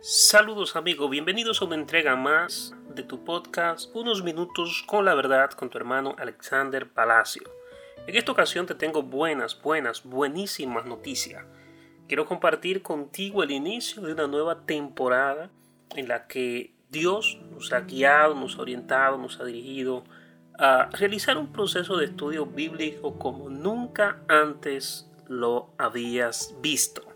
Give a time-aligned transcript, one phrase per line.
[0.00, 5.50] Saludos amigos, bienvenidos a una entrega más de tu podcast Unos minutos con la verdad
[5.50, 7.42] con tu hermano Alexander Palacio.
[8.06, 11.44] En esta ocasión te tengo buenas, buenas, buenísimas noticias.
[12.06, 15.50] Quiero compartir contigo el inicio de una nueva temporada
[15.96, 20.04] en la que Dios nos ha guiado, nos ha orientado, nos ha dirigido
[20.60, 27.07] a realizar un proceso de estudio bíblico como nunca antes lo habías visto.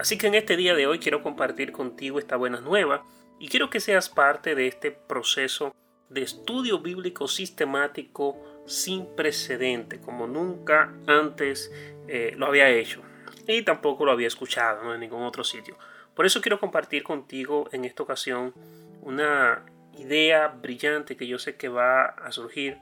[0.00, 3.04] Así que en este día de hoy quiero compartir contigo esta buena nueva
[3.38, 5.76] y quiero que seas parte de este proceso
[6.08, 11.70] de estudio bíblico sistemático sin precedente, como nunca antes
[12.08, 13.02] eh, lo había hecho
[13.46, 15.76] y tampoco lo había escuchado en ningún otro sitio.
[16.14, 18.54] Por eso quiero compartir contigo en esta ocasión
[19.02, 19.66] una
[19.98, 22.78] idea brillante que yo sé que va a surgir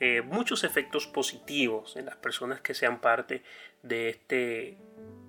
[0.00, 3.42] eh, muchos efectos positivos en las personas que sean parte
[3.82, 4.76] de este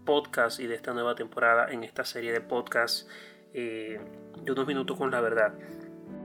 [0.10, 3.08] podcast y de esta nueva temporada en esta serie de podcasts
[3.54, 4.00] eh,
[4.42, 5.54] de unos minutos con la verdad.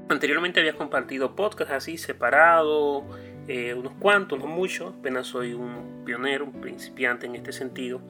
[0.08, 3.04] Anteriormente había compartido podcasts así separado,
[3.46, 8.00] eh, unos cuantos, no muchos, apenas soy un pionero, un principiante en este sentido.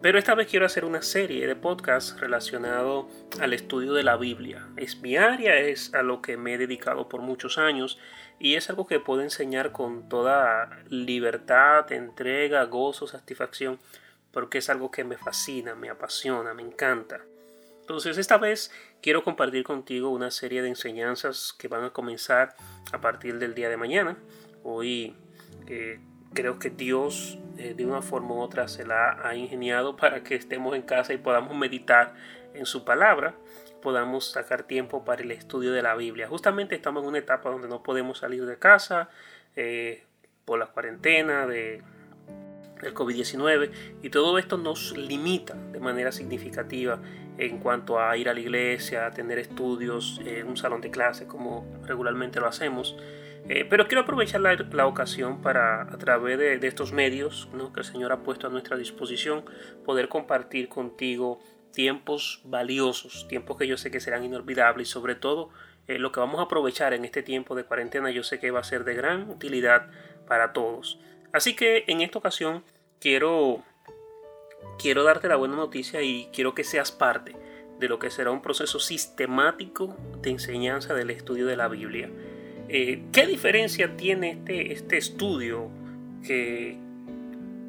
[0.00, 3.08] Pero esta vez quiero hacer una serie de podcasts relacionado
[3.40, 4.68] al estudio de la Biblia.
[4.76, 7.98] Es mi área, es a lo que me he dedicado por muchos años
[8.38, 13.80] y es algo que puedo enseñar con toda libertad, entrega, gozo, satisfacción
[14.38, 17.22] porque es algo que me fascina, me apasiona, me encanta.
[17.80, 18.70] Entonces esta vez
[19.02, 22.54] quiero compartir contigo una serie de enseñanzas que van a comenzar
[22.92, 24.16] a partir del día de mañana.
[24.62, 25.16] Hoy
[25.66, 25.98] eh,
[26.34, 30.36] creo que Dios eh, de una forma u otra se la ha ingeniado para que
[30.36, 32.14] estemos en casa y podamos meditar
[32.54, 33.34] en su palabra,
[33.82, 36.28] podamos sacar tiempo para el estudio de la Biblia.
[36.28, 39.08] Justamente estamos en una etapa donde no podemos salir de casa
[39.56, 40.04] eh,
[40.44, 41.82] por la cuarentena, de
[42.82, 43.70] el COVID-19
[44.02, 47.00] y todo esto nos limita de manera significativa
[47.38, 51.26] en cuanto a ir a la iglesia, a tener estudios en un salón de clase
[51.26, 52.96] como regularmente lo hacemos.
[53.48, 58.12] Eh, pero quiero aprovechar la, ocasión para, a través de, estos medios que el Señor
[58.12, 59.44] ha puesto a nuestra disposición,
[59.84, 61.40] poder compartir contigo
[61.72, 65.50] tiempos valiosos, tiempos que yo sé que serán inolvidables y sobre todo
[65.86, 68.60] eh, lo que vamos a aprovechar en este tiempo de cuarentena yo sé que va
[68.60, 69.88] a ser de gran utilidad
[70.26, 70.98] para todos.
[71.32, 72.64] Así que en esta ocasión
[73.00, 73.62] quiero,
[74.78, 77.36] quiero darte la buena noticia y quiero que seas parte
[77.78, 82.10] de lo que será un proceso sistemático de enseñanza del estudio de la Biblia.
[82.68, 85.70] Eh, ¿Qué diferencia tiene este, este estudio
[86.26, 86.76] que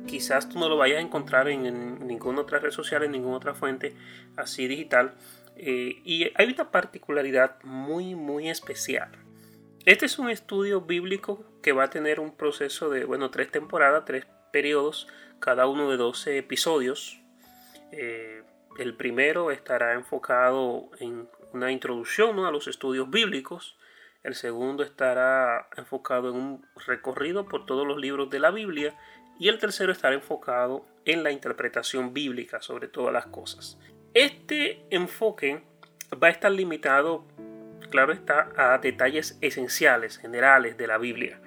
[0.07, 3.53] quizás tú no lo vayas a encontrar en, ninguna otra red social, en ninguna otra
[3.53, 3.93] fuente
[4.35, 5.13] así digital?
[5.55, 9.09] Eh, y hay una particularidad muy, muy especial.
[9.89, 14.05] Este es un estudio bíblico que va a tener un proceso de, bueno, tres temporadas,
[14.05, 15.07] tres periodos,
[15.39, 17.19] cada uno de 12 episodios.
[17.91, 18.43] Eh,
[18.77, 23.79] el primero estará enfocado en una introducción a los estudios bíblicos.
[24.21, 28.95] El segundo estará enfocado en un recorrido por todos los libros de la Biblia.
[29.39, 33.79] Y el tercero estará enfocado en la interpretación bíblica sobre todas las cosas.
[34.13, 35.63] Este enfoque
[36.21, 37.25] va a estar limitado,
[37.89, 41.39] claro está, a detalles esenciales, generales de la Biblia.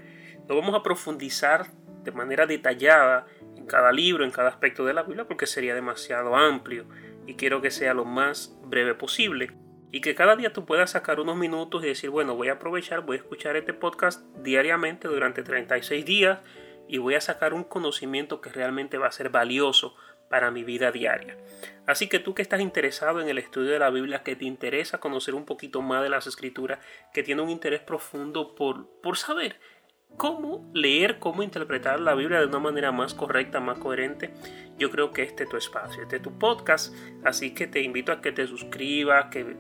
[0.49, 1.67] No vamos a profundizar
[2.03, 3.27] de manera detallada
[3.57, 6.87] en cada libro, en cada aspecto de la Biblia, porque sería demasiado amplio
[7.27, 9.53] y quiero que sea lo más breve posible.
[9.93, 13.03] Y que cada día tú puedas sacar unos minutos y decir, bueno, voy a aprovechar,
[13.03, 16.39] voy a escuchar este podcast diariamente durante 36 días
[16.89, 19.95] y voy a sacar un conocimiento que realmente va a ser valioso
[20.33, 21.37] para mi vida diaria.
[21.87, 24.97] Así que tú que estás interesado en el estudio de la Biblia, que te interesa
[24.97, 26.79] conocer un poquito más de las escrituras,
[27.13, 29.61] que tiene un interés profundo por, por saber
[30.17, 34.31] cómo leer, cómo interpretar la Biblia de una manera más correcta, más coherente,
[34.79, 36.95] yo creo que este es tu espacio, este es tu podcast,
[37.25, 39.55] así que te invito a que te suscribas, que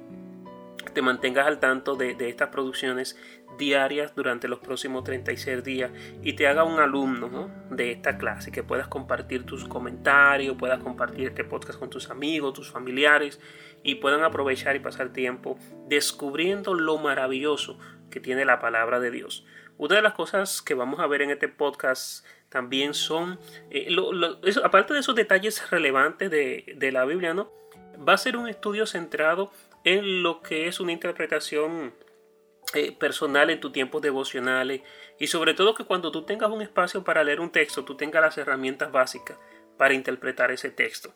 [0.94, 3.18] te mantengas al tanto de, estas producciones
[3.58, 5.90] diarias durante los próximos 36 días
[6.22, 11.28] y te haga un alumno de esta clase, que puedas compartir tus comentarios, puedas compartir
[11.28, 13.40] este podcast con tus amigos, tus familiares
[13.82, 17.78] y puedan aprovechar y pasar tiempo descubriendo lo maravilloso
[18.10, 19.44] que tiene la palabra de Dios.
[19.78, 23.38] Una de las cosas que vamos a ver en este podcast también son,
[23.70, 23.88] eh,
[24.62, 27.50] aparte de esos detalles relevantes de, la Biblia, ¿no?
[28.06, 29.50] va a ser un estudio centrado
[29.84, 31.94] en lo que es una interpretación
[32.74, 34.82] eh, personal en tus tiempos devocionales
[35.18, 38.22] y sobre todo que cuando tú tengas un espacio para leer un texto, tú tengas
[38.22, 39.38] las herramientas básicas
[39.76, 41.14] para interpretar ese texto.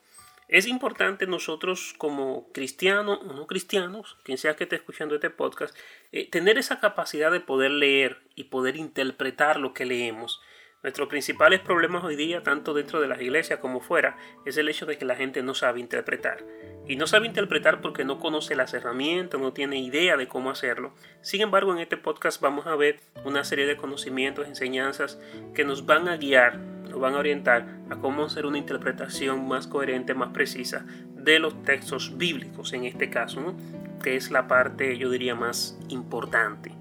[0.48, 5.76] Es importante nosotros como cristianos o no cristianos, quien sea que esté escuchando este podcast,
[6.12, 10.40] eh, tener esa capacidad de poder leer y poder interpretar lo que leemos.
[10.86, 14.86] Nuestros principales problemas hoy día, tanto dentro de las iglesias como fuera, es el hecho
[14.86, 16.44] de que la gente no sabe interpretar.
[16.86, 20.94] Y no sabe interpretar porque no conoce las herramientas, no tiene idea de cómo hacerlo.
[21.22, 25.18] Sin embargo, en este podcast vamos a ver una serie de conocimientos, enseñanzas
[25.56, 29.66] que nos van a guiar, nos van a orientar a cómo hacer una interpretación más
[29.66, 30.86] coherente, más precisa
[31.16, 33.56] de los textos bíblicos en este caso,
[34.04, 36.72] que es la parte, yo diría, más importante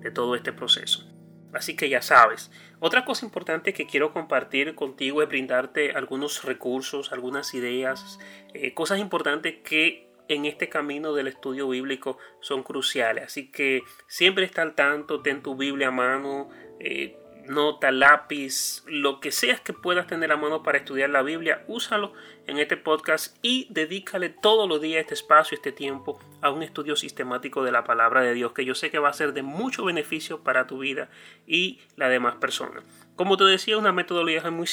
[0.00, 1.09] de todo este proceso.
[1.52, 2.50] Así que ya sabes.
[2.78, 8.18] Otra cosa importante que quiero compartir contigo es brindarte algunos recursos, algunas ideas,
[8.54, 13.24] eh, cosas importantes que en este camino del estudio bíblico son cruciales.
[13.24, 16.48] Así que siempre está al tanto, ten tu Biblia a mano,
[16.78, 17.16] eh,
[17.50, 22.12] nota, lápiz, lo que seas que puedas tener a mano para estudiar la Biblia, úsalo
[22.46, 26.94] en este podcast y dedícale todos los días este espacio, este tiempo a un estudio
[26.94, 29.84] sistemático de la palabra de Dios, que yo sé que va a ser de mucho
[29.84, 31.10] beneficio para tu vida
[31.44, 32.84] y la demás personas.
[33.16, 34.68] Como te decía, una metodología muy,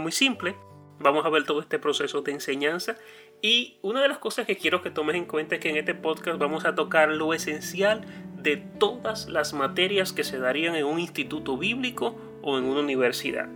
[0.00, 0.56] muy simple.
[1.00, 2.96] Vamos a ver todo este proceso de enseñanza
[3.42, 5.94] y una de las cosas que quiero que tomes en cuenta es que en este
[5.94, 8.04] podcast vamos a tocar lo esencial
[8.42, 13.48] de todas las materias que se darían en un instituto bíblico o en una universidad.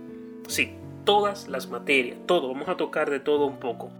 [0.47, 0.73] Sí,
[1.05, 3.91] todas las materias, todo, vamos a tocar de todo un poco.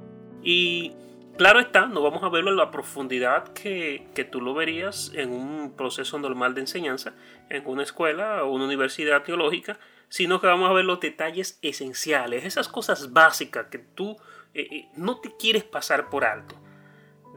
[0.44, 0.94] Y
[1.38, 5.32] claro está, no vamos a verlo en la profundidad que, que tú lo verías en
[5.32, 7.14] un proceso normal de enseñanza,
[7.50, 9.80] en una escuela o una universidad teológica,
[10.10, 14.18] sino que vamos a ver los detalles esenciales, esas cosas básicas que tú
[14.54, 16.56] eh, eh, no te quieres pasar por alto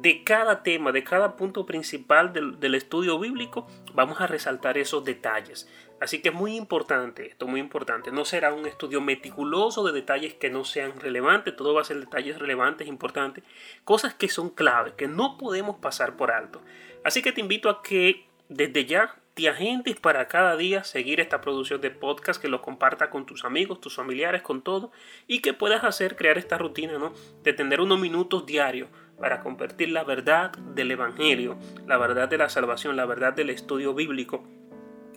[0.01, 5.69] de cada tema, de cada punto principal del, estudio bíblico, vamos a resaltar esos detalles.
[6.01, 8.13] Así que es muy importante, esto muy importante.
[8.13, 11.99] No será un estudio meticuloso de detalles que no sean relevantes, todo va a ser
[11.99, 13.43] detalles relevantes, importantes,
[13.85, 16.63] cosas que son claves, que no podemos pasar por alto.
[17.03, 21.41] Así que te invito a que desde ya te agentes para cada día seguir esta
[21.41, 24.91] producción de podcast, que lo comparta con tus amigos, tus familiares, con todo,
[25.27, 27.13] y que puedas hacer, crear esta rutina, ¿no?
[27.43, 28.89] De tener unos minutos diarios
[29.19, 31.57] para compartir la verdad del Evangelio,
[31.87, 34.45] la verdad de la salvación, la verdad del estudio bíblico,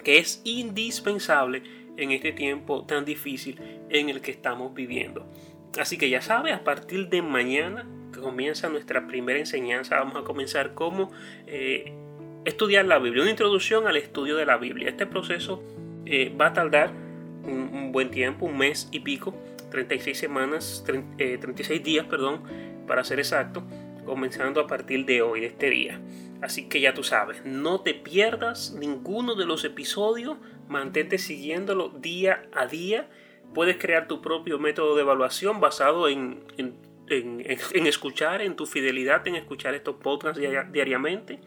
[0.04, 1.64] que es indispensable
[1.98, 3.60] en este tiempo tan difícil
[3.90, 5.26] en el que estamos viviendo.
[5.80, 10.24] Así que ya sabes, a partir de mañana que comienza nuestra primera enseñanza, vamos a
[10.24, 11.12] comenzar cómo
[11.48, 11.94] eh,
[12.44, 14.90] estudiar la Biblia, una introducción al estudio de la Biblia.
[14.90, 15.64] Este proceso
[16.06, 16.92] eh, va a tardar
[17.44, 19.34] un, buen tiempo, un mes y pico,
[19.70, 22.42] 36 semanas, 36 eh, días, perdón,
[22.88, 23.64] para ser exacto
[24.12, 26.02] comenzando a partir de hoy, de este día.
[26.42, 30.36] Así que ya tú sabes, no te pierdas ninguno de los episodios,
[30.68, 33.10] mantente siguiéndolo día a día.
[33.54, 36.76] Puedes crear tu propio método de evaluación basado en, en,
[37.08, 40.42] en escuchar, en tu fidelidad en escuchar estos podcasts
[40.74, 41.40] diariamente.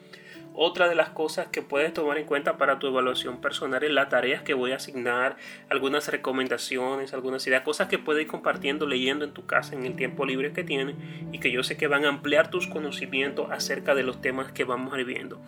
[0.56, 4.08] Otra de las cosas que puedes tomar en cuenta para tu evaluación personal es las
[4.08, 5.36] tareas que voy a asignar,
[5.68, 9.96] algunas recomendaciones, algunas ideas, cosas que puedes ir compartiendo, leyendo en tu casa en el
[9.96, 10.94] tiempo libre que tienes
[11.32, 14.62] y que yo sé que van a ampliar tus conocimientos acerca de los temas que
[14.62, 15.42] vamos a ir viendo.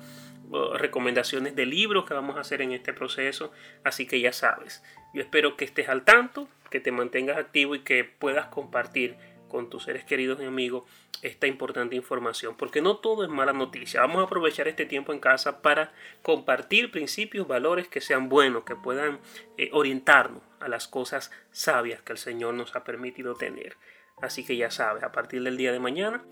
[0.75, 3.53] Recomendaciones de libros que vamos a hacer en este proceso,
[3.85, 4.83] así que ya sabes.
[5.15, 9.15] Yo espero que estés al tanto, que te mantengas activo y que puedas compartir
[9.57, 10.85] con tus seres queridos y amigos
[11.23, 14.03] esta importante información, porque no todo es mala noticia.
[14.03, 18.77] Vamos a aprovechar este tiempo en casa para compartir principios, valores que sean buenos, que
[18.77, 19.19] puedan
[19.57, 23.79] eh, orientarnos a las cosas sabias que el Señor nos ha permitido tener.
[24.21, 26.23] Así que ya sabes, a partir del día de mañana,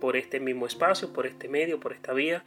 [0.00, 2.44] por este mismo espacio, por este medio, por esta vía,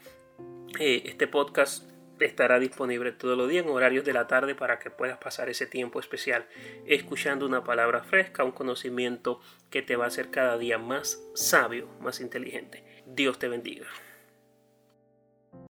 [0.79, 1.83] eh, este podcast
[2.19, 5.65] estará disponible todos los días en horarios de la tarde para que puedas pasar ese
[5.65, 6.45] tiempo especial
[6.85, 9.39] escuchando una palabra fresca, un conocimiento
[9.69, 12.83] que te va a hacer cada día más sabio, más inteligente.
[13.05, 13.87] Dios te bendiga.